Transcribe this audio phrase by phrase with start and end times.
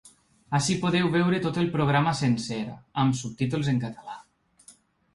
[0.59, 2.59] Ací podeu veure tot el programa sencer,
[3.05, 4.21] amb subtítols en català.